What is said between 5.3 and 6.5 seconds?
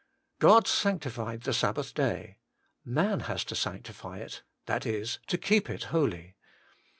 keep it holy.